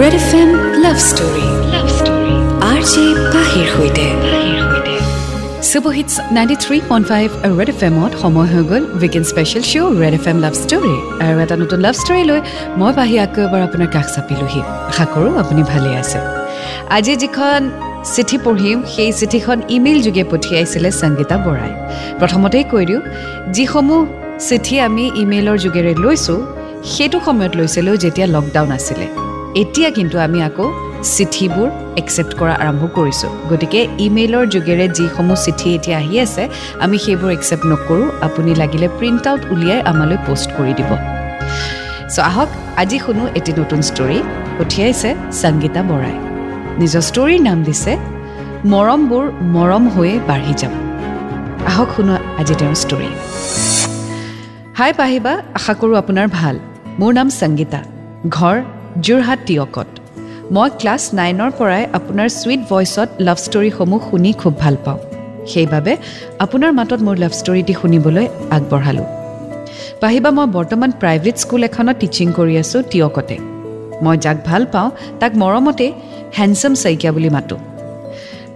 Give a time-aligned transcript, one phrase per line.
[0.00, 0.50] Red F M
[0.84, 2.34] Love Story Love Story
[2.70, 4.06] R J পাহিৰ সৈতে
[5.70, 7.28] superhits ninety three point five
[7.58, 11.36] Red F এমত সময় হৈ গ'ল weekend special show' Red F M Love Story আৰু
[11.44, 12.40] এটা নতুন লাভ ষ্টৰী লৈ
[12.80, 16.18] মই পাহি আকৌ এবাৰ আপোনাৰ কাষ চাপিলোহি। আশা কৰোঁ আপুনি ভালেই আছে।
[16.96, 17.60] আজি যিখন
[18.14, 21.72] চিঠি পঢ়িম সেই চিঠিখন ইমেইল যোগে পঠিয়াইছিলে সংগীতা বৰাই।
[22.20, 23.02] প্ৰথমতেই কৈ দিওঁ
[23.56, 24.00] যিসমূহ
[24.48, 26.38] চিঠি আমি ইমেইলৰ যোগেৰে লৈছোঁ
[26.92, 29.08] সেইটো সময়ত লৈছিলোঁ যেতিয়া লকডাউন আছিলে।
[29.62, 30.66] এতিয়া কিন্তু আমি আকৌ
[31.14, 31.68] চিঠিবোৰ
[32.00, 36.42] একচেপ্ট কৰা আৰম্ভ কৰিছোঁ। গতিকে ইমেইলৰ যোগেৰে যিসমূহ চিঠি এতিয়া আহি আছে
[36.84, 40.90] আমি সেইবোৰ একচেপ্ট নকৰোঁ। আপুনি লাগিলে প্ৰিণ্ট আউট উলিয়াই আমালৈ পষ্ট কৰি দিব।
[42.14, 42.50] চ' আহক
[42.82, 44.18] আজি শুনো এটি নতুন ষ্টৰী
[44.58, 45.10] পঠিয়াইছে
[45.42, 46.16] সংগীতা বৰাই।
[46.80, 47.92] নিজৰ ষ্টৰীৰ নাম দিছে
[48.72, 50.72] মৰমবোৰ মৰম হৈয়ে বাঢ়ি যাব।
[51.70, 53.10] আহক শুনো আজি তেওঁৰ ষ্টৰী
[54.78, 56.54] হাই পাহিবা আশা কৰোঁ আপোনাৰ ভাল।
[57.00, 57.80] মোৰ নাম সংগীতা।
[58.36, 58.56] ঘৰ
[59.06, 59.88] যোৰহাট টিয়কত
[60.54, 64.98] মই ক্লাছ নাইনৰ পৰাই আপোনাৰ ছুইট ভইচত লাভ ষ্টৰীসমূহ শুনি খুব ভাল পাওঁ।
[65.52, 65.92] সেইবাবে
[66.44, 68.26] আপোনাৰ মাতত মোৰ লাভ ষ্টৰীটি শুনিবলৈ
[68.56, 69.06] আগবঢ়ালোঁ।
[70.02, 73.36] পাহিবা মই বৰ্তমান প্ৰাইভেট স্কুল এখনত টিচিং কৰি আছোঁ টিয়কতে
[74.04, 74.88] মই যাক ভাল পাওঁ
[75.20, 75.86] তাক মৰমতে
[76.38, 77.60] হেণ্ডচাম শইকীয়া বুলি মাতোঁ।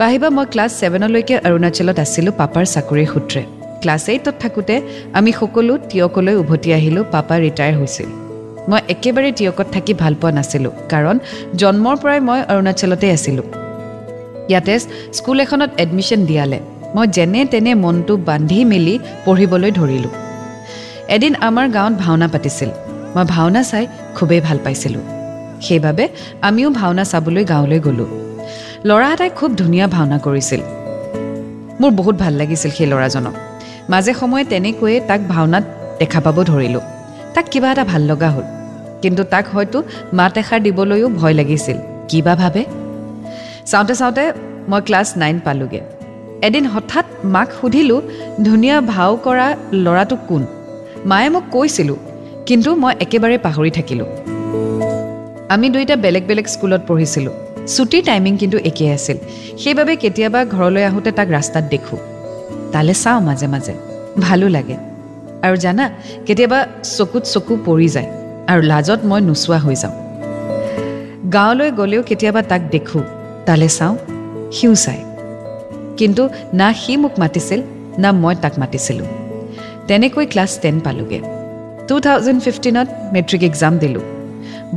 [0.01, 3.43] পাহিবা মই ক্লাছ ছেভেনলৈকে অৰুণাচলত আছিলোঁ পাপাৰ চাকৰিৰ সূত্ৰে।
[3.83, 4.75] ক্লাছ এইটত থাকোঁতে
[5.19, 8.22] আমি সকলো টিয়কলৈ উভতি আহিলোঁ পাপা ৰিটায়াৰ হৈছিল।
[8.69, 11.17] মই একেবাৰে টিয়কত থাকি ভাল পোৱা নাছিলোঁ কাৰণ
[11.61, 13.47] জন্মৰ পৰাই মই অৰুণাচলতে আছিলোঁ।
[14.51, 14.75] ইয়াতে
[15.19, 16.59] স্কুল এখনত এডমিশ্যন দিয়ালে।
[16.95, 20.13] মই যেনে তেনে মনটো বান্ধি মেলি পঢ়িবলৈ ধৰিলোঁ।
[21.15, 22.71] এদিন আমাৰ গাঁৱত ভাওনা পাতিছিল।
[23.15, 23.85] মই ভাওনা চাই
[24.17, 25.03] খুবেই ভাল পাইছিলোঁ।
[25.61, 26.05] সেইবাবে
[26.43, 28.11] আমিও ভাওনা চাবলৈ গাঁৱলৈ গ'লোঁ।
[28.89, 30.61] ল'ৰা এটাই খুব ধুনীয়া ভাওনা কৰিছিল।
[31.81, 33.35] মোৰ বহুত ভাল লাগিছিল সেই ল'ৰাজনক।
[33.91, 35.65] মাজে সময়ে তেনেকৈয়ে তাক ভাওনাত
[36.01, 36.85] দেখা পাব ধৰিলোঁ।
[37.35, 38.43] তাক কিবা এটা ভাল লগা হ'ল।
[39.03, 41.77] কিন্তু তাক হয়তো মাত এষাৰ দিবলৈও ভয় লাগিছিল।
[42.09, 42.65] কি বা ভাবে?
[43.67, 44.33] চাওঁতে চাওঁতে
[44.69, 45.81] মই ক্লাছ নাইন পালোঁগৈ।
[46.43, 48.01] এদিন হঠাৎ মাক সুধিলোঁ
[48.45, 50.47] ধুনীয়া ভাও কৰা ল'ৰাটো কোন?
[51.05, 51.97] মায়ে মোক কৈছিলোঁ
[52.47, 54.07] কিন্তু মই একেবাৰে পাহৰি থাকিলোঁ।
[55.49, 57.33] আমি দুয়োটা বেলেগ বেলেগ স্কুলত পঢ়িছিলোঁ।
[57.67, 59.17] ছুটিৰ টাইমিং কিন্তু একেই আছিল।
[59.59, 61.99] সেইবাবে কেতিয়াবা ঘৰলৈ আহোঁতে তাক ৰাস্তাত দেখোঁ।
[62.73, 63.75] তালৈ চাওঁ মাজে মাজে।
[64.21, 64.77] ভালো লাগে।
[65.47, 65.85] আৰু জানা
[66.27, 66.59] কেতিয়াবা
[66.97, 68.09] চকুত চকু পৰি যায়
[68.51, 69.95] আৰু লাজত মই নোচোৱা হৈ যাওঁ।
[71.35, 73.03] গাঁৱলৈ গ'লেও কেতিয়াবা তাক দেখোঁ
[73.47, 73.95] তালৈ চাওঁ
[74.57, 75.03] সিও চায়।
[75.99, 76.23] কিন্তু
[76.61, 77.61] না সি মোক মাতিছিল
[78.03, 79.09] না মই তাক মাতিছিলোঁ।
[79.89, 81.21] তেনেকৈ ক্লাছ টেন পালোঁগৈ।
[81.89, 84.05] টু থাউজেণ্ড ফিফটিনত মেট্ৰিক এক্সাম দিলোঁ।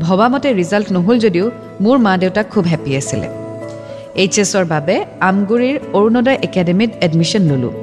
[0.03, 1.45] ভবামতে ৰিজাল্ট নহ'ল যদিও
[1.83, 3.27] মোৰ মা দেউতাক খুব হেপ্পী আছিলে।
[4.21, 4.95] এইচ এছৰ বাবে
[5.29, 7.73] আমগুৰিৰ অৰুণোদয় একাডেমীত এডমিশ্যন ল'লোঁ।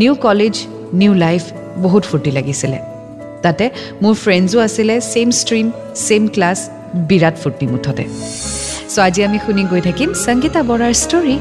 [0.00, 0.54] নিউ কলেজ
[1.00, 1.42] নিউ লাইফ
[1.84, 2.78] বহুত ফূৰ্তি লাগিছিলে।
[3.44, 3.64] তাতে
[4.02, 5.66] মোৰ ফ্ৰেণ্ডছো আছিলে ছেইম ষ্ট্ৰীম
[6.06, 6.58] ছেইম ক্লাছ
[7.08, 8.04] বিৰাট ফূৰ্তি মুঠতে।
[8.92, 11.34] চ' আজি আমি শুনি গৈ থাকিম সংগীতা বৰাৰ ষ্টৰী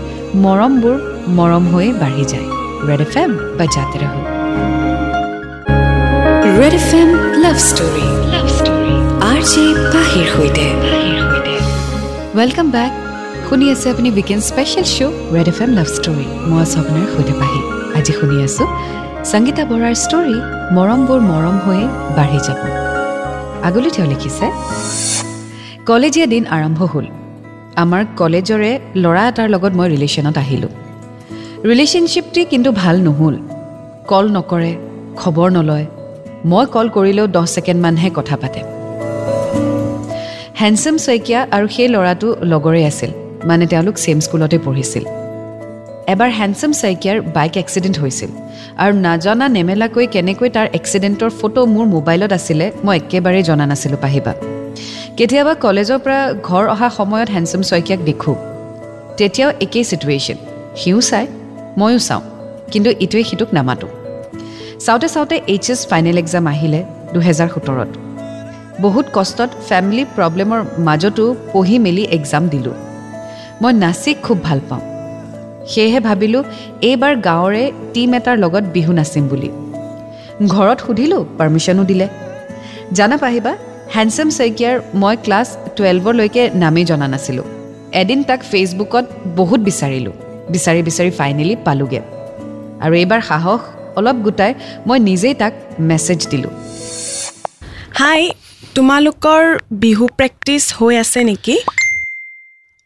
[0.44, 0.96] মৰমবোৰ
[1.38, 2.48] মৰম হৈয়ে বাঢ়ি যায়।
[2.88, 4.20] ৰেড এফ এম বা জাতে ৰাহো
[6.60, 7.10] Red F M
[7.44, 8.94] Love Story Love Story
[9.32, 10.66] R J পাহিৰ সৈতে
[12.38, 12.92] ৱেলকাম বেক
[13.48, 17.34] শুনি আছে আপুনি weekend special show' Red F M Love Story মই আছোঁ আপোনাৰ সৈতে
[17.42, 17.62] পাহি।
[17.98, 18.68] আজি শুনি আছোঁ
[19.32, 20.38] সংগীতা বৰাৰ ষ্টৰী
[20.76, 22.60] মৰমবোৰ মৰম হৈয়ে বাঢ়ি যাব।
[23.68, 24.46] আগলৈ তেওঁ লিখিছে
[25.86, 27.06] কলেজীয়া দিন আৰম্ভ হ'ল।
[27.76, 28.72] আমাৰ কলেজৰে
[29.04, 30.72] ল'ৰা এটাৰ লগত মই ৰিলেশ্যনত আহিলোঁ।
[31.70, 33.36] ৰিলেশ্যনশ্বিপটি কিন্তু ভাল নহ'ল।
[34.08, 34.72] কল নকৰে
[35.16, 35.86] খবৰ নলয়।
[36.46, 38.62] মই কল কৰিলেও দহ ছেকেণ্ডমানহে কথা পাতে।
[40.62, 43.12] হেণ্ডচাম শইকীয়া আৰু সেই ল'ৰাটো লগৰে আছিল।
[43.46, 45.17] মানে তেওঁলোক ছেইম স্কুলতে পঢ়িছিল।
[46.14, 48.32] এবাৰ হেণ্ডচাম শইকীয়াৰ বাইক এক্সিডেণ্ট হৈছিল।
[48.84, 54.34] আৰু নাজনা নেমেলাকৈ কেনেকৈ তাৰ এক্সিডেণ্টৰ ফটো মোৰ মোবাইলত আছিলে মই একেবাৰেই জনা নাছিলোঁ পাহিবা।
[55.18, 56.20] কেতিয়াবা কলেজৰ পৰা
[56.50, 58.36] ঘৰ অহা সময়ত হেণ্ডচাম শইকীয়াক দেখোঁ।
[59.18, 60.38] তেতিয়াও একেই চিটুৱেশ্যন
[60.80, 61.28] সিও চায়
[61.80, 62.24] ময়ো চাওঁ
[62.72, 63.92] কিন্তু ইটোৱে সিটোক নামাতোঁ।
[64.86, 66.80] চাওঁতে চাওঁতে এইচ এছ ফাইনেল এক্সাম আহিলে
[67.14, 67.90] দুহেজাৰ সোতৰত।
[68.84, 72.76] বহুত কষ্টত ফেমিলি প্ৰব্লেমৰ মাজতো পঢ়ি মেলি এক্সাম দিলোঁ।
[73.62, 74.97] মই নাচি খুব ভাল পাওঁ।
[75.70, 76.44] সেয়েহে ভাবিলোঁ
[76.82, 79.50] এইবাৰ গাঁৱৰে টীম এটাৰ লগত বিহু নাচিম বুলি।
[80.48, 82.08] ঘৰত সুধিলোঁ পাৰ্মিশ্যনো দিলে।
[82.94, 83.52] জানা পাহিবা
[83.96, 87.44] হেণ্ডচাম শইকীয়াৰ মই ক্লাছ টুৱেলভলৈকে নামেই জনা নাছিলোঁ।
[87.92, 89.06] এদিন তাক ফেচবুকত
[89.36, 90.14] বহুত বিচাৰিলোঁ।
[90.50, 92.00] বিচাৰি বিচাৰি ফাইনেলি পালোঁগৈ।
[92.84, 93.62] আৰু এইবাৰ সাহস
[93.96, 94.54] অলপ গোটাই
[94.88, 96.54] মই নিজেই তাক মেছেজ দিলোঁ।
[97.94, 98.22] হাই
[98.76, 99.42] তোমালোকৰ
[99.72, 101.56] বিহু প্ৰেক্টিচ হৈ আছে নেকি?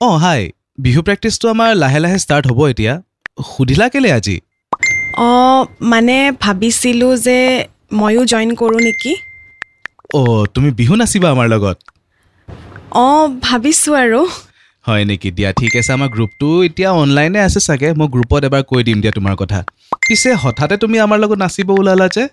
[0.02, 0.42] অঁ হাই।
[0.82, 2.94] বিহু প্ৰেক্টিচটো আমাৰ লাহে লাহে ষ্টাৰ্ট হ'ব এতিয়া।
[3.50, 4.36] সুধিলা কেলে আজি?
[5.18, 7.38] অঁ মানে ভাবিছিলোঁ যে
[7.94, 9.14] ময়ো জইন কৰোঁ নেকি?
[10.16, 11.78] অ' তুমি বিহু নাচিবা আমাৰ লগত।
[13.02, 14.22] অঁ ভাবিছোঁ আৰু।
[14.86, 15.30] হয় নেকি?
[15.32, 19.14] দিয়া ঠিক আছে আমাৰ গ্ৰুপটো এতিয়া অনলাইনে আছে চাগে। মই গ্ৰুপত এবাৰ কৈ দিম দিয়া
[19.14, 19.60] তোমাৰ কথা।
[20.08, 22.24] পিছে হঠাতে তুমি আমাৰ লগত নাচিব ওলালা যে?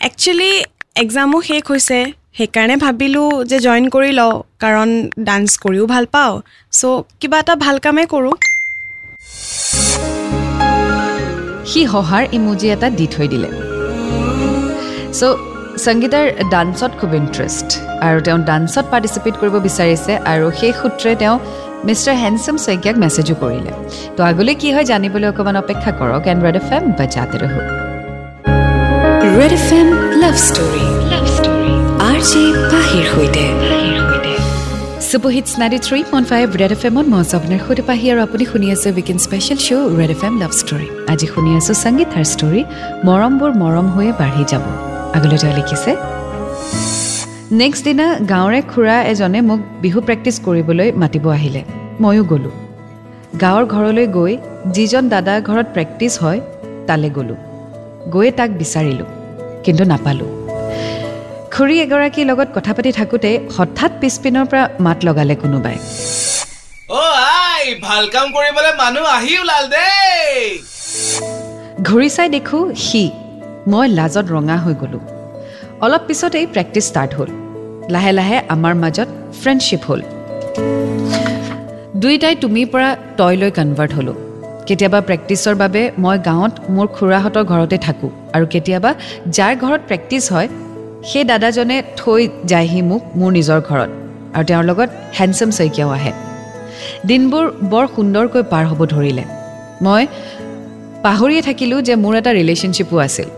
[0.00, 0.50] একচুৱেলি
[0.96, 1.98] এক্সামো শেষ হৈছে।
[2.34, 4.34] সেইকাৰণে ভাবিলোঁ যে জইন কৰি লওঁ
[4.64, 4.88] কাৰণ
[5.28, 6.34] ডান্স কৰিও ভাল পাওঁ।
[6.78, 8.34] চ' কিবা এটা ভাল কামেই কৰোঁ।
[11.70, 13.48] সি সহাৰ ইমুজি এটা দি থৈ দিলে।
[15.18, 15.36] চ'
[15.86, 17.68] সংগীতাৰ ডান্সত খুব ইণ্টাৰেষ্ট
[18.06, 21.36] আৰু তেওঁ ডান্সত পাৰ্টিচিপেট কৰিব বিচাৰিছে আৰু সেই সূত্ৰে তেওঁ
[21.86, 23.72] মিষ্টাৰ হেণ্ডছম শইকীয়াক মেছেজো কৰিলে।
[24.16, 27.60] তো আগলৈ কি হয় জানিবলৈ অকণমান অপেক্ষা কৰক এণ্ড ৰেড এফ এম বাজাতে ৰহো
[29.38, 29.88] Red F M
[30.22, 31.01] Love Story
[32.22, 33.44] Love Story R J পাহিৰ সৈতে
[35.10, 38.66] superhits ninety three point five Red F এমত মই আপোনাৰ সৈতে পাহি আৰু আপুনি শুনি
[38.74, 42.62] আছে weekend special show' Red F M Love Story আজি শুনি আছোঁ সংগীতাৰ ষ্টৰী
[43.06, 44.64] মৰমবোৰ মৰম হৈয়ে বাঢ়ি যাব।
[45.16, 45.90] আগলৈ তেওঁ লিখিছে
[47.60, 51.62] নেক্সট দিনা গাঁৱৰে খুৰা এজনে মোক বিহু প্ৰেক্টিছ কৰিবলৈ মাতিব আহিলে।
[52.02, 52.54] ময়ো গ'লোঁ।
[53.42, 54.32] গাঁৱৰ ঘৰলৈ গৈ
[54.76, 56.40] যিজন দাদা ঘৰত প্ৰেক্টিছ হয়
[56.88, 57.38] তালৈ গ'লোঁ।
[58.14, 59.08] গৈয়ে তাক বিচাৰিলোঁ
[59.64, 60.41] কিন্তু নাপালোঁ।
[61.54, 65.76] খুৰী এগৰাকীৰ লগত কথা পাতি থাকোঁতে হঠাৎ পিছপিনৰ পৰা মাত লগালে কোনোবাই।
[67.86, 70.40] ভাল কাম কৰিবলৈ মানুহ আহি ওলাল দেই।
[71.88, 73.02] ঘূৰি চাই দেখোঁ সি
[73.72, 75.02] মই লাজত ৰঙা হৈ গ'লোঁ।
[75.84, 77.30] অলপ পিছতেই প্ৰেক্টিছ ষ্টাৰ্ট হ'ল।
[77.94, 79.08] লাহে লাহে আমাৰ মাজত
[79.40, 80.00] ফ্ৰেণ্ডশ্বিপ হ'ল।
[82.00, 82.90] দুয়োটাই তুমিৰ পৰা
[83.20, 84.16] তইলৈ কনভাৰ্ট হ'লোঁ।
[84.68, 88.90] কেতিয়াবা প্ৰেক্টিছৰ বাবে মই গাঁৱত মোৰ খুৰাহঁতৰ ঘৰতে থাকোঁ আৰু কেতিয়াবা
[89.36, 90.48] যাৰ ঘৰত প্ৰেক্টিছ হয়
[91.10, 93.90] সেই দাদাজনে থৈ যায়হি মোক মোৰ নিজৰ ঘৰত
[94.34, 96.12] আৰু তেওঁৰ লগত হেণ্ডছম শইকীয়াও আহে।
[97.06, 99.24] দিনবোৰ বৰ সুন্দৰকৈ পাৰ হ'ব ধৰিলে।
[99.82, 100.02] মই
[101.02, 103.28] পাহৰিয়ে থাকিলোঁ যে মোৰ এটা ৰিলেশ্যনশ্বিপো আছিল।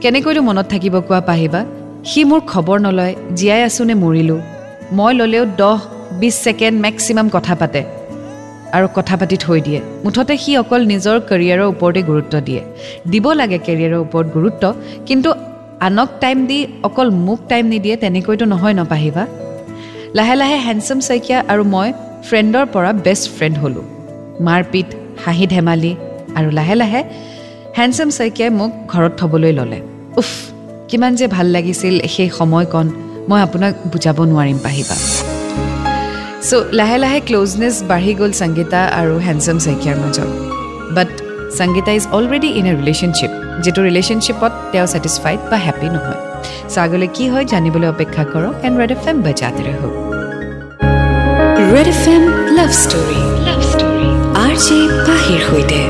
[0.00, 1.60] কেনেকৈনো মনত থাকিব কোৱা পাহিবা?
[2.04, 4.40] সি মোৰ খবৰ নলয় জীয়াই আছোঁ নে মৰিলোঁ।
[4.92, 5.78] মই ল'লেও দহ
[6.20, 7.82] বিছ ছেকেণ্ড মেক্সিমাম কথা পাতে
[8.76, 12.62] আৰু কথা পাতি থৈ দিয়ে। মুঠতে সি অকল নিজৰ কেৰিয়াৰৰ ওপৰতে গুৰুত্ব দিয়ে।
[13.10, 14.64] দিব লাগে কেৰিয়াৰৰ ওপৰত গুৰুত্ব
[15.06, 15.30] কিন্তু
[15.86, 16.58] আনক টাইম দি
[16.88, 19.24] অকল মোক টাইম নিদিয়ে তেনেকৈতো নহয় নপাহিবা
[20.16, 21.88] লাহে লাহে হেণ্ডছম শইকীয়া আৰু মই
[22.28, 23.84] ফ্ৰেণ্ডৰ পৰা বেষ্ট ফ্ৰেণ্ড হ'লোঁ।
[24.46, 24.88] মাৰপিট
[25.24, 25.92] হাঁহি ধেমালি
[26.38, 27.00] আৰু লাহে লাহে
[27.78, 29.78] হেণ্ডছম শইকীয়াই মোক ঘৰত থ'বলৈ ল'লে।
[30.20, 30.30] উফ
[30.88, 32.86] কিমান যে ভাল লাগিছিল সেই সময়কণ
[33.28, 34.96] মই আপোনাক বুজাব নোৱাৰিম পাহিবা।
[36.48, 40.30] চ' লাহে লাহে ক্ল'জনেছ বাঢ়ি গ'ল সংগীতা আৰু হেণ্ডছম শইকীয়াৰ মাজত।
[40.96, 41.10] But
[41.58, 43.32] Sangeeta is already in a relationship
[43.64, 46.18] যিটো ৰিলেশ্যনশ্বিপত তেওঁ ছেটিছফাইড বা হেপ্পী নহয়
[46.72, 49.94] চ' আগলৈ কি হয় জানিবলৈ অপেক্ষা কৰক এণ্ড ৰেড এফ এম বজাতে ৰহক
[51.72, 52.22] Red F M
[52.58, 54.08] Love Story Love Story
[54.44, 55.80] R J পাহিৰ সৈতে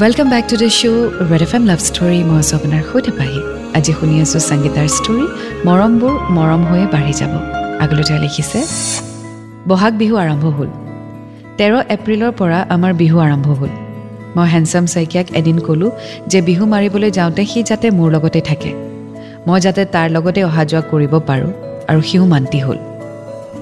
[0.00, 3.40] welcome back to the show' Red F M Love Story মই আছোঁ আপোনাৰ সৈতে পাহি
[3.76, 5.24] আজি শুনি আছোঁ সংগীতাৰ ষ্টৰী
[5.66, 7.32] মৰমবোৰ মৰম হৈয়ে বাঢ়ি যাব
[7.82, 8.58] আগলৈ তেওঁ লিখিছে
[9.68, 10.70] বহাগ বিহু আৰম্ভ হ'ল
[11.58, 13.83] তেৰ এপ্ৰিলৰ পৰা আমাৰ বিহু আৰম্ভ হ'ল
[14.36, 15.90] মই হেণ্ডছাম শইকীয়াক এদিন ক'লোঁ
[16.30, 18.70] যে বিহু মাৰিবলৈ যাওঁতে সি যাতে মোৰ লগতে থাকে।
[19.46, 21.50] মই যাতে তাৰ লগতে অহা যোৱা কৰিব পাৰোঁ
[21.90, 22.78] আৰু সিও মান্তি হ'ল।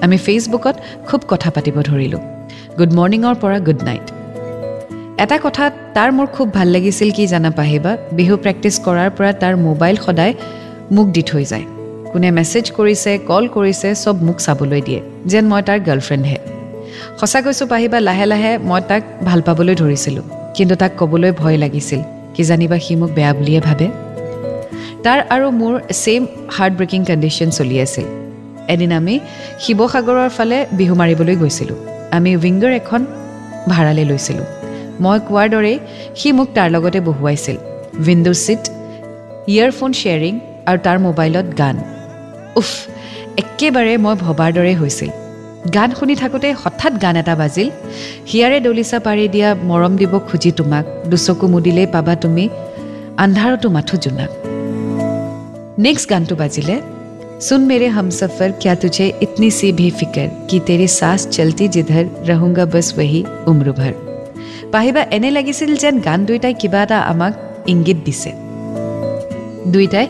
[0.05, 0.75] আমি ফেচবুকত
[1.07, 2.21] খুব কথা পাতিব ধৰিলোঁ।
[2.77, 4.05] গুড মৰ্ণিঙৰ পৰা গুড নাইট
[5.23, 5.63] এটা কথা
[5.95, 7.91] তাৰ মোৰ খুব ভাল লাগিছিল কি জানা পাহিবা?
[8.17, 10.33] বিহু প্ৰেক্টিছ কৰাৰ পৰা তাৰ মোবাইল সদায়
[10.95, 11.65] মোক দি থৈ যায়।
[12.11, 16.39] কোনে মেছেজ কৰিছে কল কৰিছে চব মোক চাবলৈ দিয়ে যেন মই তাৰ গাৰ্লফ্ৰেণ্ডহে
[17.19, 22.01] সঁচা কৈছোঁ পাহিবা লাহে লাহে মই তাক ভাল পাবলৈ ধৰিছিলোঁ। কিন্তু তাক ক'বলৈ ভয় লাগিছিল।
[22.33, 23.87] কিজানিবা সি মোক বেয়া বুলিয়ে ভাবে?
[25.03, 28.05] তাৰ আৰু মোৰ ছেইম হাৰ্ট ব্ৰেকিং কণ্ডিশ্যন চলি আছিল।
[28.67, 29.19] এদিন আমি
[29.59, 31.77] শিৱসাগৰৰ ফালে বিহু মাৰিবলৈ গৈছিলোঁ।
[32.11, 33.01] আমি উইংগাৰ এখন
[33.69, 34.45] ভাড়ালৈ লৈছিলোঁ।
[35.03, 35.77] মই কোৱাৰ দৰেই
[36.15, 37.57] সি মোক তাৰ লগতে বহুৱাইছিল।
[38.07, 38.63] উইণ্ডো ছিট
[39.47, 40.33] ইয়েৰফোন শ্বেয়াৰিং
[40.65, 41.75] আৰু তাৰ মোবাইলত গান।
[42.55, 42.71] উফ
[43.37, 45.22] একেবাৰে মই ভবাৰ দৰে হৈছিল।
[45.74, 47.68] গান শুনি থাকোঁতে হঠাৎ গান এটা বাজিল
[48.30, 52.44] হিয়াৰে দলিচা পাৰি দিয়া মৰম দিব খুজি তোমাক দুচকু মুদিলেই পাবা তুমি
[53.24, 54.30] আন্ধাৰতো মাথো জোনাক
[55.84, 56.76] নেক্সট গানটো বাজিলে
[57.40, 62.04] सुन मेरे हम सफ़र क्या तुझे इतनी सी भी फिक्र कि तेरी सांस चलती जिधर
[62.24, 63.92] रहूंगा बस वही उम्र भर
[64.72, 67.34] পাহিবা এনে লাগিছিল যেন গান দুয়োটাই কিবা এটা আমাক
[67.68, 68.30] ইংগিত দিছে
[69.72, 70.06] দুয়োটাই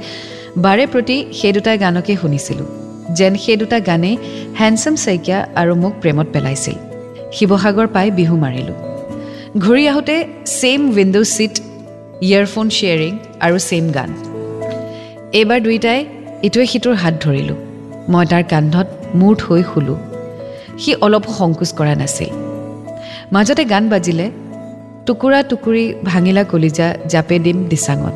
[0.65, 2.69] বাৰে প্ৰতি সেই দুটা গানকে শুনিছিলোঁ
[3.18, 4.16] যেন সেই দুটা গানেই
[4.60, 6.78] হেণ্ডছম শইকীয়া আৰু মোক প্ৰেমত পেলাইছিল।
[7.36, 8.78] শিৱসাগৰ পাই বিহু মাৰিলোঁ।
[9.64, 10.16] ঘূৰি আহোঁতে
[10.60, 11.54] same window seat
[12.28, 13.14] earphone sharing
[13.46, 14.10] আৰু ছেইম গান।
[15.40, 16.00] এইবাৰ দুয়োটাই
[16.48, 17.58] ইটোৱে সিটোৰ হাত ধৰিলোঁ।
[18.12, 18.88] মই তাৰ কান্ধত
[19.20, 20.00] মূৰ থৈ শুলোঁ।
[20.82, 22.32] সি অলপো সংকোচ কৰা নাছিল।
[23.34, 24.28] মাজতে গান বাজিলে
[25.08, 28.16] টুকুৰা টুকুৰি ভাঙিলা কলিজা জাপে দিম দিচাঙত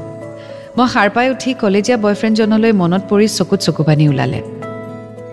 [0.77, 4.39] মই সাৰ পাই উঠি কলেজীয়া বয়ফ্ৰেণ্ডজনলৈ মনত পৰি চকুত চকু পানী ওলালে।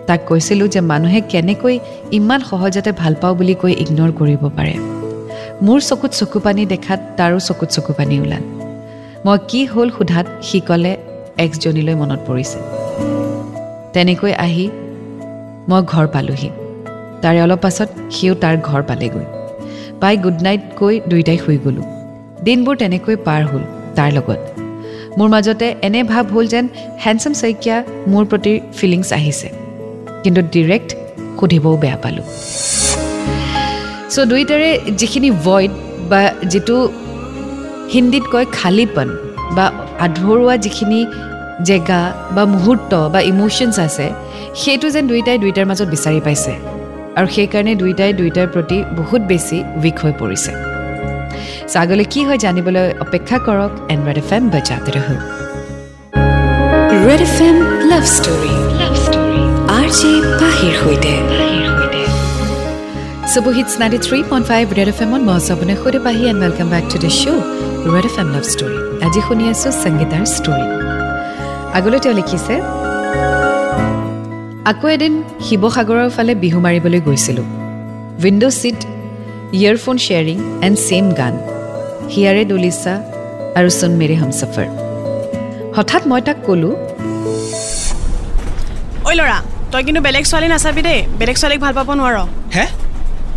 [0.07, 1.75] তাক কৈছিলোঁ যে মানুহে কেনেকৈ
[2.17, 4.73] ইমান সহজতে ভাল পাওঁ বুলি কৈ ইগন'ৰ কৰিব পাৰে।
[5.65, 8.43] মোৰ চকুত চকু পানী দেখাত তাৰো চকুত চকু পানী ওলাল।
[9.25, 10.93] মই কি হ'ল সোধাত সি ক'লে
[11.45, 12.59] এক্সজনীলৈ মনত পৰিছে।
[13.93, 14.65] তেনেকৈ আহি
[15.69, 16.49] মই ঘৰ পালোহি।
[17.21, 19.25] তাৰে অলপ পাছত সিও তাৰ ঘৰ পালেগৈ।
[20.01, 21.85] পাই গুড নাইট কৈ দুয়োটাই শুই গ'লোঁ।
[22.45, 23.63] দিনবোৰ তেনেকৈ পাৰ হ'ল
[23.97, 24.41] তাৰ লগত।
[25.17, 26.65] মোৰ মাজতে এনে ভাৱ হ'ল যেন
[27.03, 27.77] হেণ্ডচাম শইকীয়া
[28.11, 29.64] মোৰ প্ৰতি ফিলিংছ আহিছে।
[30.25, 30.89] কিন্তু ডিৰেক্ট
[31.37, 32.25] সুধিবও বেয়া পালোঁ।
[34.13, 35.71] চ' দুয়োটাৰে যিখিনি ভইড
[36.11, 36.77] বা যিটো
[37.93, 39.07] হিন্দীত কয় খালীপন
[39.55, 39.65] বা
[40.05, 40.99] আধৰুৱা যিখিনি
[41.67, 42.01] জেগা
[42.35, 44.07] বা মুহূৰ্ত বা ইম'শ্যনছ আছে
[44.61, 46.53] সেইটো যেন দুয়োটাই দুয়োটাৰ মাজত বিচাৰি পাইছে
[47.17, 50.51] আৰু সেইকাৰণে দুয়োটাই দুয়োটাৰ প্ৰতি বহুত বেছি উইক হৈ পৰিছে।
[51.71, 54.89] চ' আগলৈ কি হয় জানিবলৈ অপেক্ষা কৰক এণ্ড ৰেড এফ এম বজাতে
[57.07, 57.57] Red F M
[57.91, 58.64] Love Story
[59.95, 61.13] R J পাহিৰ সৈতে।
[63.81, 65.39] Ninety three point five Red F এমত মই
[65.81, 67.41] সৈতে Pahi and welcome back to the show'
[67.93, 69.43] Red F M Love Story আজি শুনি
[69.83, 70.65] সংগীতাৰ ষ্টৰী
[71.77, 72.55] আগলৈ তেওঁ লিখিছে
[74.71, 75.13] আকৌ এদিন
[75.47, 77.47] শিৱসাগৰৰ ফালে বিহু মাৰিবলৈ গৈছিলোঁ।
[78.23, 78.79] Window' seat
[79.59, 81.33] earphone sharing and same গান।
[82.13, 82.93] হিয়াৰে দলিচা
[83.57, 84.67] আৰু চোন মেৰে হমচফৰ
[85.77, 86.73] হঠাৎ মই তাক ক'লোঁ
[89.09, 89.37] ঐ ল'ৰা
[89.71, 92.15] তই কিন্তু বেলেগ ছোৱালী নাচাবি দেই। বেলেগ ছোৱালীক ভাল পাব নোৱাৰ।
[92.55, 92.65] হে?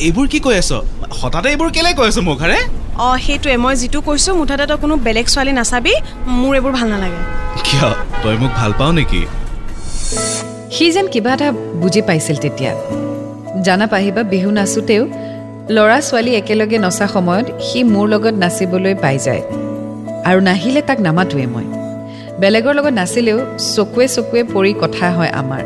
[0.07, 0.73] এইবোৰ কি কৈ আছ?
[1.21, 2.59] হঠাতে এইবোৰ কেলে কৈ আছ মোক আৰে
[3.07, 5.93] অঁ সেইটোৱে। মই যিটো কৈছোঁ মুঠতে তই কোনো বেলেগ ছোৱালী নাচাবি।
[6.41, 7.21] মোৰ এইবোৰ ভাল নালাগে।
[7.67, 7.89] কিয়?
[8.23, 9.21] তই মোক ভাল পাৱ নেকি?
[10.75, 11.49] সি যেন কিবা এটা
[11.81, 12.73] বুজি পাইছিল তেতিয়া।
[13.67, 15.03] জানা পাহিবা বিহু নাচোঁতেও
[15.77, 19.43] ল'ৰা ছোৱালী একেলগে নচা সময়ত সি মোৰ লগত নাচিবলৈ পাই যায়।
[20.29, 21.67] আৰু নাহিলে তাক নামাতোৱে মই।
[22.41, 23.39] বেলেগৰ লগত নাচিলেও
[23.75, 25.63] চকুৱে চকুৱে পৰি কথা হয় আমাৰ।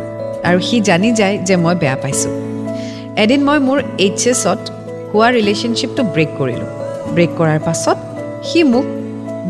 [0.48, 2.32] আৰু সি জানি যায় যে মই বেয়া পাইছোঁ।
[3.22, 4.60] এদিন মই মোৰ এইচ এছত
[5.10, 6.70] হোৱা ৰিলেশ্যনশ্বিপটো ব্ৰেক কৰিলোঁ।
[7.14, 7.98] ব্ৰেক কৰাৰ পাছত
[8.48, 8.86] সি মোক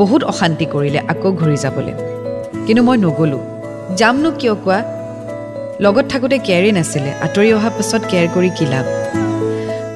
[0.00, 1.94] বহুত অশান্তি কৰিলে আকৌ ঘূৰি যাবলৈ।
[2.66, 3.42] কিন্তু মই নগ'লোঁ।
[4.00, 4.78] যামনো কিয় কোৱা?
[5.84, 8.86] লগত থাকোঁতে কেয়াৰেই নাছিলে। আঁতৰি অহাৰ পাছত কেয়াৰ কৰি কি লাভ?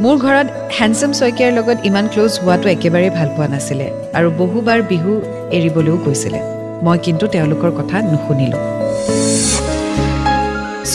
[0.03, 3.87] মোৰ ঘৰত হেণ্ডচাম শইকীয়াৰ লগত ইমান ক্ল'জ হোৱাটো একেবাৰেই ভাল পোৱা নাছিলে।
[4.19, 5.13] আৰু বহুবাৰ বিহু
[5.57, 6.41] এৰিবলৈও কৈছিলে
[6.85, 8.76] মই কিন্তু তেওঁলোকৰ কথা নুশুনিলোঁ।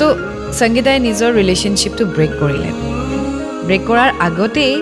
[0.01, 0.17] চ'
[0.59, 2.69] সংগীতাই নিজৰ ৰিলেশ্যনশ্বিপটো ব্ৰেক কৰিলে
[3.67, 4.73] ব্ৰেক কৰাৰ আগতেই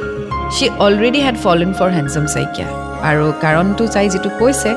[0.55, 2.67] she already had fallen for handsome Saikia
[3.09, 4.71] আৰু কাৰণটো তাই যিটো কৈছে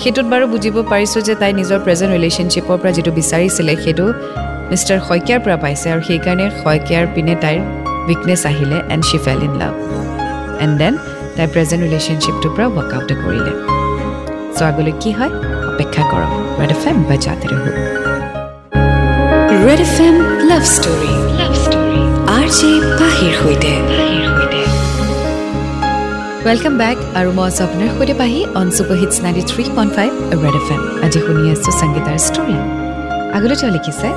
[0.00, 4.06] সেইটোত বাৰু বুজিব পাৰিছোঁ যে তাই নিজৰ প্ৰেজেণ্ট ৰিলেশ্যনশ্বিপৰ পৰা যিটো বিচাৰিছিলে সেইটো
[4.70, 7.60] মিষ্টাৰ শইকীয়াৰ পৰা পাইছে আৰু সেইকাৰণে শইকীয়াৰ পিনে তাইৰ
[8.08, 9.74] উইকনেছ আহিলে and she fell in love
[10.64, 10.94] and then
[11.36, 13.52] তাইৰ প্ৰেজেণ্ট ৰিলেশ্যনশ্বিপটোৰ পৰা ৱৰ্কআউটে কৰিলে
[14.56, 15.32] চ' আগলৈ কি হয়
[15.70, 16.30] অপেক্ষা কৰক
[17.10, 18.01] বাজাতে ৰহো
[19.66, 20.16] Red F M
[20.50, 21.98] Love Story Love Story
[22.36, 23.72] R J পাহিৰ সৈতে
[26.46, 30.10] ৱেলকাম বেক আৰু মই আছোঁ আপোনাৰ সৈতে পাহি on super hits ninety three point five
[30.42, 32.56] Red FM M আজি শুনি আছোঁ সংগীতাৰ ষ্টৰী
[33.36, 34.08] আগলৈ তেওঁ লিখিছে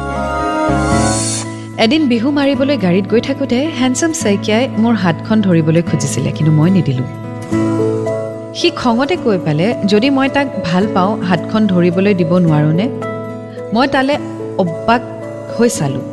[1.85, 7.07] এদিন বিহু মাৰিবলৈ গাড়ীত গৈ থাকোঁতে হেণ্ডচাম শইকীয়াই মোৰ হাতখন ধৰিবলৈ খুজিছিলে কিন্তু মই নিদিলোঁ।
[8.59, 12.85] সি খঙতে কৈ পালে যদি মই তাক ভাল পাওঁ হাতখন ধৰিবলৈ দিব নোৱাৰোঁনে
[13.75, 14.17] মই তালৈ
[14.63, 15.01] অবাক
[15.57, 16.03] হৈ চালোঁ।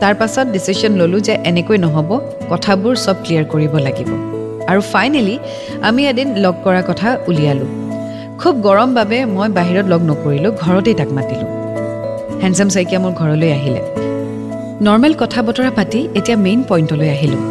[0.00, 2.10] তাৰ পাছত ডিচিশ্যন ল'লোঁ যে এনেকৈ নহ'ব
[2.50, 4.10] কথাবোৰ চব ক্লিয়াৰ কৰিব লাগিব।
[4.70, 5.36] আৰু ফাইনেলি
[5.88, 7.70] আমি এদিন লগ কৰা কথা উলিয়ালোঁ।
[8.40, 11.50] খুব গৰম বাবে মই বাহিৰত লগ নকৰিলোঁ ঘৰতেই তাক মাতিলোঁ।
[12.42, 13.82] হেণ্ডচাম শইকীয়া মোৰ ঘৰলৈ আহিলে।
[14.86, 17.42] নৰ্মেল কথা বতৰা পাতি এতিয়া মেইন পইণ্টলৈ আহিলোঁ।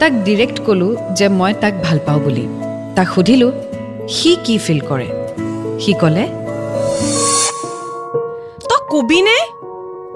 [0.00, 2.44] তাক ডিৰেক্ট ক'লোঁ যে মই তাক ভাল পাওঁ বুলি।
[2.96, 3.52] তাক সুধিলোঁ
[4.16, 5.08] সি কি ফিল কৰে?
[5.82, 6.24] সি ক'লে
[8.68, 9.38] তই কবিনে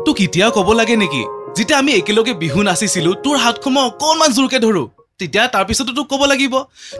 [0.06, 1.23] তোক এতিয়াও ক'ব লাগে নেকি?
[1.56, 4.85] যেতিয়া আমি একেলগে বিহু নাচিছিলো তোৰ হাতখন মই অকণমান জোৰকে ধৰো।
[5.18, 6.54] তেতিয়া তাৰপিছতো তোক ক'ব লাগিব।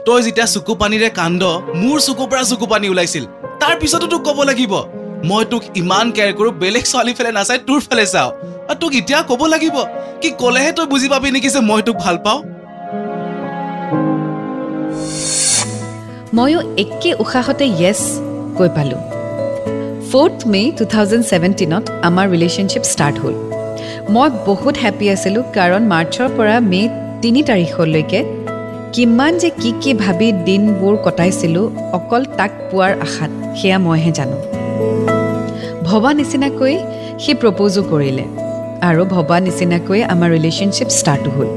[0.05, 1.43] তই যেতিয়া চকু পানীৰে কান্দ
[1.81, 3.23] মোৰ চকুৰ পৰা চকু পানী ওলাইছিল
[3.61, 4.73] তাৰপিছতো তোক ক'ব লাগিব।
[5.29, 8.29] মই তোক ইমান কেয়াৰ কৰো বেলেগ ছোৱালী ফালে নাচাই তোৰ ফালে চাওঁ।
[8.69, 9.75] আৰু তোক এতিয়া ক'ব লাগিব
[10.21, 12.39] কি ক'লেহে তই বুজি পাবি নেকি যে মই তোক ভাল পাওঁ?
[16.37, 18.01] ময়ো একে উশাহতে য়েছ
[18.57, 19.01] কৈ পালোঁ।
[20.13, 23.35] ফ'ৰ্থ মে' টু থাউজেণ্ড ছেভেণ্টিনত আমাৰ ৰিলেশ্যনশ্বিপ ষ্টাৰ্ট হ'ল।
[24.15, 26.91] মই বহুত হেপ্পী আছিলোঁ কাৰণ মাৰ্চৰ পৰা মে'
[27.23, 28.19] তিনি তাৰিখলৈকে
[28.93, 31.65] কিমান যে কি কি ভাবি দিনবোৰ কটাইছিলোঁ
[31.97, 34.37] অকল তাক পোৱাৰ আশাত সেয়া মইহে জানো।
[35.87, 36.73] ভবা নিচিনাকৈ
[37.23, 38.25] সি প্ৰপ'জো কৰিলে
[38.89, 41.49] আৰু ভবা নিচিনাকৈ আমাৰ ৰিলেশ্যনশ্বিপ ষ্টাৰ্টো হ'ল।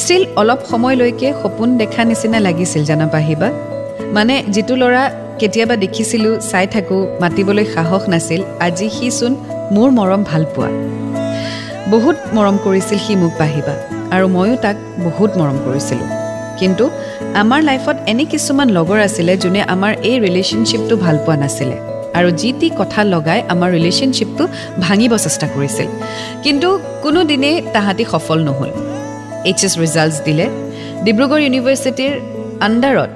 [0.00, 3.48] ষ্টিল অলপ সময়লৈকে সপোন দেখা নিচিনা লাগিছিল জানা পাহিবা?
[4.16, 5.04] মানে যিটো ল'ৰা
[5.40, 9.32] কেতিয়াবা দেখিছিলোঁ চাই থাকোঁ মাতিবলৈ সাহস নাছিল আজি সিচোন
[9.74, 10.70] মোৰ মৰম ভাল পোৱা।
[11.92, 13.74] বহুত মৰম কৰিছিল সি মোক পাহিবা
[14.14, 14.76] আৰু ময়ো তাক
[15.06, 16.08] বহুত মৰম কৰিছিলোঁ।
[16.60, 16.84] কিন্তু
[17.42, 21.76] আমাৰ লাইফত এনে কিছুমান লগৰ আছিলে যোনে আমাৰ এই ৰিলেশ্যনশ্বিপটো ভাল পোৱা নাছিলে
[22.18, 24.44] আৰু যি টি কথা লগাই আমাৰ ৰিলেশ্যনশ্বিপটো
[24.84, 25.88] ভাঙিব চেষ্টা কৰিছিল।
[26.44, 26.68] কিন্তু
[27.04, 28.70] কোনোদিনেই তাহাঁতি সফল নহ'ল।
[29.48, 30.46] এইচ এছ ৰিজাল্টছ দিলে।
[31.04, 32.12] ডিব্ৰুগড় ইউনিভাৰ্চিটিৰ
[32.66, 33.10] আণ্ডাৰত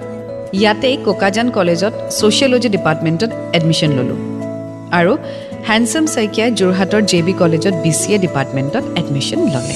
[0.52, 4.18] ইয়াতেই কোকাজান কলেজত ছ'চিয়লজি ডিপাৰ্টমেণ্টত এডমিশ্যন ল'লোঁ।
[4.98, 5.12] আৰু
[5.68, 9.74] হেণ্ডছম শইকীয়াই যোৰহাটৰ জে বি কলেজত বি চি এ ডিপাৰ্টমেণ্টত এডমিশ্যন ল'লে।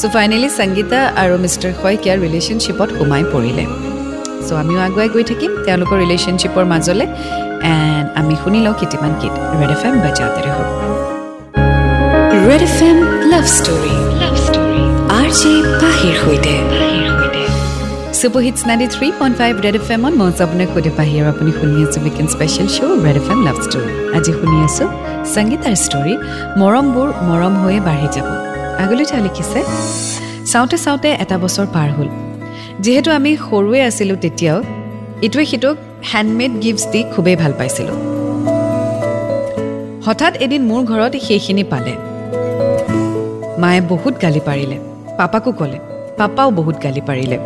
[0.00, 3.64] চ' ফাইনেলি সংগীতা আৰু মিষ্টাৰ শইকীয়াৰ ৰিলেশ্যনশ্বিপত সোমাই পৰিলে।
[4.46, 7.06] চ' আমিও আগুৱাই গৈ থাকিম তেওঁলোকৰ ৰিলেশ্যনশ্বিপৰ মাজলৈ।
[7.72, 10.64] এণ্ড আমি শুনি লওঁ কেইটামান গীত। ৰেড এফ এম বাজাতে ৰহো
[12.48, 12.98] Red F M
[13.32, 14.82] love story love story
[15.18, 16.54] R J পাহিৰ সৈতে।
[18.18, 21.50] Super hits ninety three point five Red F এমত মই আপোনাক সুধি পাহি আৰু আপুনি
[21.58, 24.88] শুনি আছোঁ weekend special show' Red F M love story আজি শুনি আছোঁ
[25.34, 26.14] সংগীতাৰ ষ্টৰী
[26.60, 28.26] মৰমবোৰ মৰম হৈয়ে বাঢ়ি যাব।
[28.82, 29.60] আগলৈ তেওঁ লিখিছে
[30.50, 32.08] চাওঁতে চাওঁতে এটা বছৰ পাৰ হ'ল।
[32.84, 34.58] যিহেতু আমি সৰুৱে আছিলোঁ তেতিয়াও
[35.26, 35.76] ইটোৱে সিটোক
[36.10, 37.96] হেণ্ডমেড গিফ্টছ দি খুবেই ভাল পাইছিলোঁ।
[40.06, 41.92] হঠাৎ এদিন মোৰ ঘৰত সেইখিনি পালে।
[43.62, 44.76] মায়ে বহুত গালি পাৰিলে।
[45.18, 45.78] পাপাকো ক'লে।
[46.18, 47.38] পাপাও বহুত গালি পাৰিলে।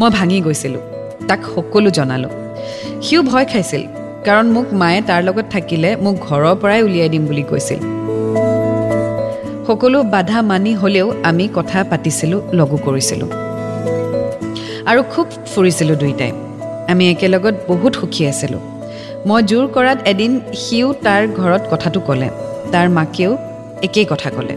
[0.00, 0.82] মই ভাঙি গৈছিলোঁ।
[1.28, 2.32] তাক সকলো জনালোঁ।
[3.02, 3.82] সিও ভয় খাইছিল
[4.26, 7.80] কাৰণ মোক মায়ে তাৰ লগত থাকিলে মোক ঘৰৰ পৰাই উলিয়াই দিম বুলি কৈছিল।
[9.66, 13.28] সকলো বাধা মানি হ'লেও আমি কথা পাতিছিলোঁ লগো কৰিছিলোঁ।
[14.90, 16.32] আৰু খুব ফুৰিছিলোঁ দুয়োটাই
[16.92, 18.60] আমি একেলগত বহুত সুখী আছিলোঁ।
[19.26, 22.28] মই জোৰ কৰাত এদিন সিও তাৰ ঘৰত কথাটো ক'লে।
[22.72, 23.32] তাৰ মাকেও
[23.82, 24.54] একেই কথা ক'লে।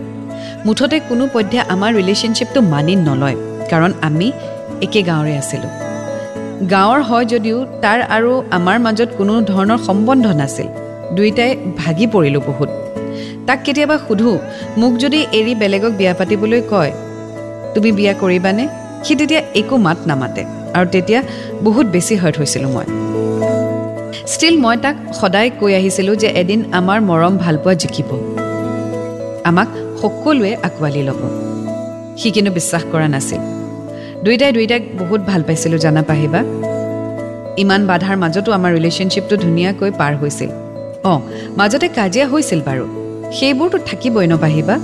[0.65, 3.35] মুঠতে কোনো পধ্যে আমাৰ ৰিলেশ্যনশ্বিপটো মানি নলয়
[3.71, 4.27] কাৰণ আমি
[4.85, 5.71] একে গাঁৱৰে আছিলোঁ।
[6.73, 10.67] গাঁৱৰ হয় যদিও তাৰ আৰু আমাৰ মাজত কোনো ধৰণৰ সম্বন্ধ নাছিল।
[11.15, 11.51] দুয়োটাই
[11.81, 12.69] ভাগি পৰিলোঁ বহুত।
[13.47, 14.37] তাক কেতিয়াবা সোধোঁ
[14.81, 16.91] মোক যদি এৰি বেলেগক বিয়া পাতিবলৈ কয়
[17.73, 18.65] তুমি বিয়া কৰিবানে?
[19.05, 20.41] সি তেতিয়া একো মাত নামাতে
[20.77, 21.19] আৰু তেতিয়া
[21.65, 22.87] বহুত বেছি হাৰ্ট হৈছিলোঁ মই।
[24.31, 28.09] ষ্টিল মই তাক সদায় কৈ আহিছিলোঁ যে এদিন আমাৰ মৰম ভালপোৱা জিকিব।
[29.49, 29.69] আমাক
[30.01, 31.21] সকলোৱে আঁকোৱালি ল'ব।
[32.19, 33.54] সি কিন্তু বিশ্বাস কৰা নাছিল।
[34.25, 36.39] দুয়োটাই দুয়োটাক বহুত ভাল পাইছিলোঁ জানা পাহিবা
[37.63, 40.49] ইমান বাধাৰ মাজতো আমাৰ ৰিলেশ্যনশ্বিপটো ধুনীয়াকৈ পাৰ হৈছিল।
[41.11, 41.19] অঁ
[41.59, 42.85] মাজতে কাজিয়া হৈছিল বাৰু।
[43.37, 44.75] সেইবোৰতো থাকিবই নপাহিবা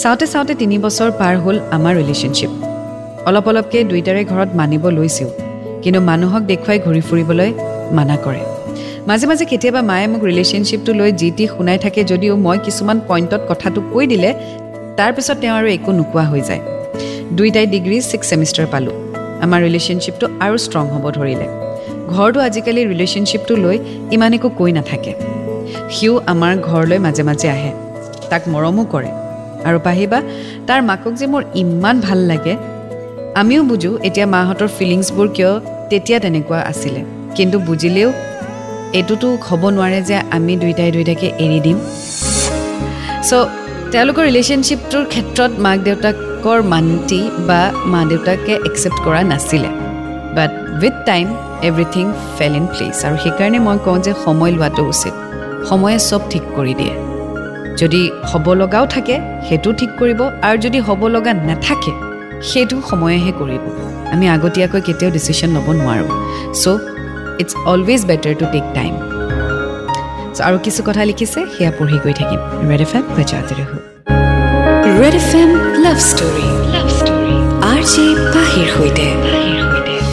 [0.00, 2.52] চাওঁতে চাওঁতে তিনি বছৰ পাৰ হ'ল আমাৰ ৰিলেশ্যনশ্বিপ
[3.28, 5.30] অলপ অলপকৈ দুয়োটাৰে ঘৰত মানিব লৈছোঁ।
[5.82, 7.50] কিন্তু মানুহক দেখুৱাই ঘূৰি ফুৰিবলৈ
[7.96, 8.42] মানা কৰে।
[9.08, 13.42] মাজে মাজে কেতিয়াবা মায়ে মোক ৰিলেশ্যনশ্বিপটো লৈ যি টি শুনাই থাকে যদিও মই কিছুমান পইণ্টত
[13.50, 14.30] কথাটো কৈ দিলে
[14.98, 16.62] তাৰপিছত তেওঁ আৰু একো নোকোৱা হৈ যায়।
[17.38, 18.96] দুইটাই ডিগ্ৰী ছিক্স ছেমিষ্টাৰ পালোঁ।
[19.44, 21.46] আমাৰ ৰিলেশ্যনশ্বিপটো আৰু ষ্ট্ৰং হ'ব ধৰিলে।
[22.14, 23.76] ঘৰটো আজিকালি ৰিলেশ্যনশ্বিপটো লৈ
[24.14, 25.12] ইমান একো কৈ নাথাকে।
[25.94, 27.72] সিও আমাৰ ঘৰলৈ মাজে মাজে আহে।
[28.30, 29.10] তাক মৰমো কৰে।
[29.68, 30.18] আৰু পাহিবা
[30.68, 32.54] তাৰ মাকক যে মোৰ ইমান ভাল লাগে
[33.40, 35.52] আমিও বুজোঁ এতিয়া মাহঁতৰ ফিলিংছবোৰ কিয়
[35.90, 37.00] তেতিয়া তেনেকুৱা আছিলে।
[37.36, 38.10] কিন্তু বুজিলেও
[38.98, 41.78] এইটোতো হ'ব নোৱাৰে যে আমি দুয়োটাই দুয়োটাকে এৰি দিম।
[43.28, 43.32] চ'
[43.92, 45.78] তেওঁলোকৰ ৰিলেশ্যনশ্বিপটোৰ ক্ষেত্ৰত মাক
[46.42, 47.60] দেউতাকৰ মান্তি বা
[47.92, 49.70] মা দেউতাকে একচেপ্ট কৰা নাছিলে।
[50.36, 50.50] But
[50.82, 51.26] with time
[51.68, 52.04] everything
[52.36, 55.14] fell in place আৰু সেইকাৰণে মই কওঁ যে সময় লোৱাটো উচিত।
[55.68, 56.94] সময়ে চব ঠিক কৰি দিয়ে।
[57.80, 59.14] যদি হ'ব লগাও থাকে
[59.46, 61.92] সেইটো ঠিক কৰিব আৰু যদি হ'ব লগা নাথাকে
[62.50, 63.62] সেইটো সময়েহে কৰিব।
[64.14, 66.10] আমি আগতীয়াকৈ কেতিয়াও ডিচিশ্যন ল'ব নোৱাৰোঁ।
[66.60, 66.64] So'
[67.42, 68.92] it's always better to take time
[70.48, 73.91] আৰু কিছু কথা লিখিছে সেয়া পঢ়ি গৈ থাকিম। ৰেড এফ এম বজাতে ৰহো
[74.82, 75.50] Red F M
[75.84, 77.34] love story love story
[77.66, 79.06] R J পাহিৰ সৈতে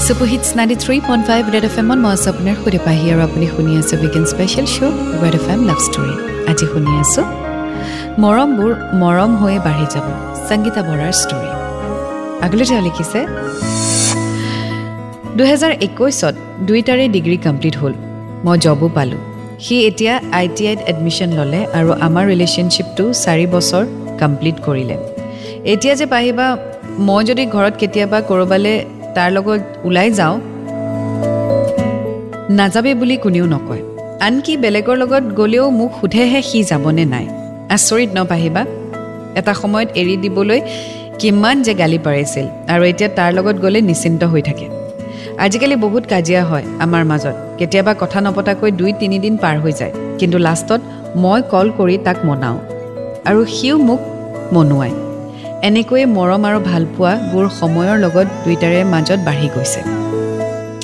[0.05, 3.21] super hits ninety three point five Red F এমত মই আছোঁ আপোনাৰ সুধি পাহি আৰু
[3.27, 6.13] আপুনি শুনি আছে weekend special show' Red F M love story
[6.51, 7.25] আজি শুনি আছোঁ
[8.23, 10.05] মৰমবোৰ মৰম হৈয়ে বাঢ়ি যাব
[10.49, 11.49] সংগীতা বৰাৰ ষ্টৰী
[12.45, 13.19] আগলৈ তেওঁ লিখিছে
[15.37, 16.35] দুহেজাৰ একৈছত
[16.69, 17.93] দুইটাৰে ডিগ্ৰী কমপ্লিট হ'ল
[18.45, 19.21] মই জবো পালোঁ।
[19.63, 23.85] সি এতিয়া আই টি আইত এডমিশ্যন ল'লে আৰু আমাৰ ৰিলেশ্যনশ্বিপটো চাৰি বছৰ
[24.21, 24.95] কমপ্লিট কৰিলে।
[25.73, 26.45] এতিয়া যে পাহিবা
[27.07, 28.75] মই যদি ঘৰত কেতিয়াবা ক'ৰবালৈ
[29.15, 30.35] তাৰ লগত ওলাই যাওঁ
[32.59, 33.81] নাযাবে বুলি কোনেও নকয়।
[34.27, 37.25] আনকি বেলেগৰ লগত গ'লেও মোক সোধেহে সি যাবনে নাই।
[37.75, 38.63] আচৰিত নপাহিবা
[39.39, 40.59] এটা সময়ত এৰি দিবলৈ
[41.19, 44.67] কিমান যে গালি পাৰিছিল আৰু এতিয়া তাৰ লগত গ'লে নিশ্চিন্ত হৈ থাকে।
[45.45, 50.37] আজিকালি বহুত কাজিয়া হয় আমাৰ মাজত। কেতিয়াবা কথা নপতাকৈ দুই তিনিদিন পাৰ হৈ যায়। কিন্তু
[50.47, 50.81] লাষ্টত
[51.23, 52.59] মই কল কৰি তাক মনাওঁ।
[53.29, 54.01] আৰু সিও মোক
[54.55, 54.95] মনোৱায়।
[55.67, 59.81] এনেকৈয়ে মৰম আৰু ভালপোৱাবোৰ সময়ৰ লগত দুয়োটাৰে মাজত বাঢ়ি গৈছে।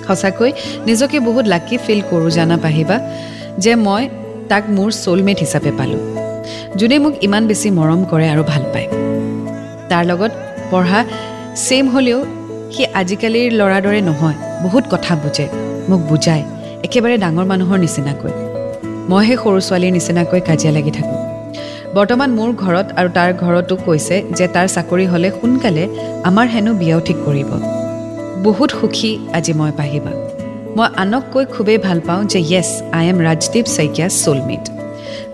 [0.07, 0.51] সঁচাকৈ
[0.87, 2.95] নিজকে বহুত লাকি ফিল কৰোঁ জানা পাহিবা
[3.63, 4.03] যে মই
[4.49, 6.01] তাক মোৰ চ'লমেট হিচাপে পালোঁ।
[6.79, 8.87] যোনে মোক ইমান বেছি মৰম কৰে আৰু ভাল পায়।
[9.89, 10.31] তাৰ লগত
[10.71, 10.99] পঢ়া
[11.65, 12.19] ছেইম হ'লেও
[12.73, 15.45] সি আজিকালিৰ ল'ৰাৰ দৰে নহয় বহুত কথা বুজে
[15.89, 16.43] মোক বুজায়
[16.85, 18.33] একেবাৰে ডাঙৰ মানুহৰ নিচিনাকৈ।
[19.09, 21.14] মই সেই সৰু ছোৱালীৰ নিচিনাকৈ কাজিয়া লাগি থাকোঁ।
[21.95, 25.83] বৰ্তমান মোৰ ঘৰত আৰু তাৰ ঘৰতো কৈছে যে তাৰ চাকৰি হ'লে সোনকালে
[26.29, 27.51] আমাৰ হেনো বিয়াও ঠিক কৰিব।
[28.45, 30.11] বহুত সুখী আজি মই পাহিবা।
[30.77, 34.63] মই আনক কৈ খুবেই ভাল পাওঁ যে yes I am Rajdeep Saikia soulmate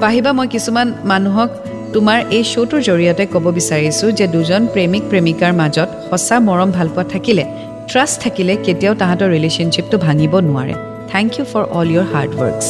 [0.01, 1.49] পাহিবা মই কিছুমান মানুহক
[1.93, 7.43] তোমাৰ এই শ্ব'টোৰ জৰিয়তে ক'ব বিচাৰিছোঁ যে দুজন প্ৰেমিক প্ৰেমিকাৰ মাজত সঁচা মৰম ভালপোৱা থাকিলে
[7.89, 10.75] ট্ৰাষ্ট থাকিলে কেতিয়াও তাহাঁতৰ ৰিলেশ্যনশ্বিপটো ভাঙিব নোৱাৰে।
[11.11, 12.67] Thank you for all your hard works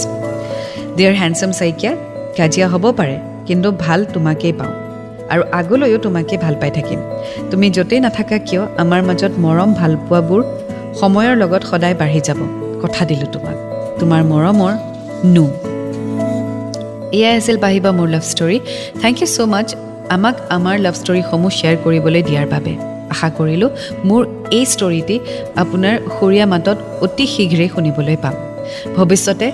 [0.97, 1.93] dear Handsome Saikia
[2.37, 3.17] কাজিয়া হ'ব পাৰে।
[3.51, 4.73] কিন্তু ভাল তোমাকেই পাওঁ।
[5.33, 6.99] আৰু আগলৈও তোমাকে ভাল পাই থাকিম।
[7.51, 10.41] তুমি য'তেই নাথাকা কিয় আমাৰ মাজত মৰম ভালপোৱাবোৰ
[10.99, 12.39] সময়ৰ লগত সদায় বাঢ়ি যাব
[12.83, 13.57] কথা দিলোঁ তোমাক।
[13.99, 14.73] তোমাৰ মৰমৰ
[15.35, 15.45] নো।
[17.17, 18.57] এয়াই আছিল বাহিবা মোৰ love story
[19.01, 19.67] thank you so' much
[20.15, 22.73] আমাক আমাৰ লাভ ষ্টৰীসমূহ শ্বেয়াৰ কৰিবলৈ দিয়াৰ বাবে।
[23.13, 23.69] আশা কৰিলোঁ
[24.07, 24.21] মোৰ
[24.57, 25.15] এই ষ্টৰিটি
[25.63, 28.35] আপোনাৰ সৰীয়া মাতত অতি শীঘ্ৰেই শুনিবলৈ পাম।
[28.95, 29.47] ভৱিষ্যতে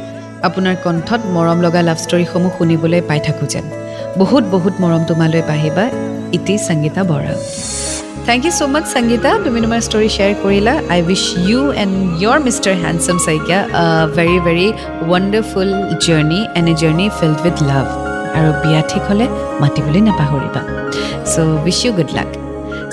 [0.48, 3.66] আপোনাৰ কণ্ঠত মৰম লগা লাভ ষ্টৰীসমূহ শুনিবলৈ পাই থাকোঁ যেন।
[4.22, 5.84] বহুত বহুত মৰম তোমালৈ পাহিবা
[6.38, 7.34] ইটি Sangeeta Bora.
[8.28, 9.32] Thank you so' much Sangeeta.
[9.46, 13.60] তুমি তোমাৰ ষ্টৰি শ্বেয়াৰ কৰিলা। I wish you and your mister Handsome Saikia
[14.18, 14.68] very very
[15.12, 15.70] wonderful
[16.06, 17.86] journey and a journey filled with love
[18.38, 19.26] আৰু বিয়া ঠিক হ'লে
[19.62, 20.62] মাতিবলৈ নাপাহৰিবা।
[21.32, 22.30] So' wish you good luck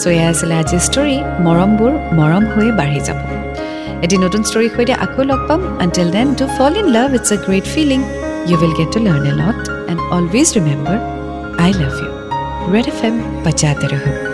[0.00, 3.18] so' এয়া আছিলে আজিৰ ষ্টৰি মৰমবোৰ মৰম হৈয়ে বাঢ়ি যাব।
[4.04, 7.36] এটি নতুন ষ্টৰীৰ সৈতে আকৌ লগ পাম। Until then to fall in love it's a
[7.46, 8.00] great feeling
[8.48, 9.60] you will get to learn a lot
[9.90, 10.98] and always remember
[11.58, 12.10] I love you
[12.72, 13.14] Red F M
[13.44, 14.33] বজাতে ৰহ